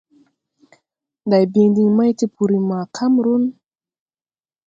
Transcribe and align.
Ndáy 1.25 1.45
ɓin 1.51 1.69
diŋ 1.75 1.89
may 1.97 2.11
tupuri 2.19 2.57
ma 2.69 2.77
Kamrun. 2.95 3.43